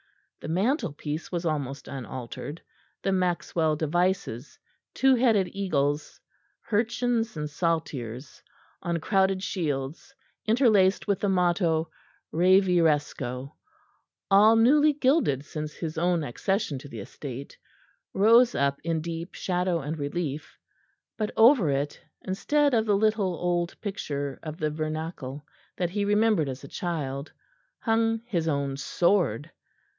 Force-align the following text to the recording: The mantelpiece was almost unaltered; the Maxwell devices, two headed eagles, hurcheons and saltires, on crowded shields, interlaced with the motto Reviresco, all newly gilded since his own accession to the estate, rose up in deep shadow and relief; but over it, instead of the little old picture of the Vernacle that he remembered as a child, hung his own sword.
The 0.39 0.47
mantelpiece 0.47 1.31
was 1.31 1.45
almost 1.45 1.87
unaltered; 1.87 2.63
the 3.03 3.11
Maxwell 3.11 3.75
devices, 3.75 4.57
two 4.95 5.13
headed 5.13 5.47
eagles, 5.53 6.19
hurcheons 6.61 7.37
and 7.37 7.47
saltires, 7.47 8.41
on 8.81 8.99
crowded 8.99 9.43
shields, 9.43 10.15
interlaced 10.47 11.05
with 11.07 11.19
the 11.19 11.29
motto 11.29 11.91
Reviresco, 12.33 13.53
all 14.31 14.55
newly 14.55 14.93
gilded 14.93 15.45
since 15.45 15.73
his 15.75 15.99
own 15.99 16.23
accession 16.23 16.79
to 16.79 16.89
the 16.89 17.01
estate, 17.01 17.55
rose 18.11 18.55
up 18.55 18.79
in 18.83 19.01
deep 19.01 19.35
shadow 19.35 19.81
and 19.81 19.99
relief; 19.99 20.57
but 21.15 21.29
over 21.37 21.69
it, 21.69 22.01
instead 22.23 22.73
of 22.73 22.87
the 22.87 22.97
little 22.97 23.35
old 23.35 23.79
picture 23.81 24.39
of 24.41 24.57
the 24.57 24.71
Vernacle 24.71 25.45
that 25.77 25.91
he 25.91 26.03
remembered 26.05 26.49
as 26.49 26.63
a 26.63 26.67
child, 26.67 27.31
hung 27.81 28.23
his 28.25 28.47
own 28.47 28.75
sword. 28.75 29.51